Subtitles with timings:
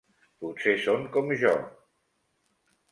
[0.45, 1.55] Potser són com jo.